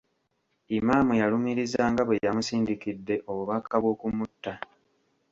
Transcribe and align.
"Imam" 0.77 1.07
yalumiriza 1.21 1.83
nga 1.91 2.03
bwe 2.07 2.17
yamusindikidde 2.25 3.15
obubaka 3.29 3.75
bw’okumutta. 3.81 4.53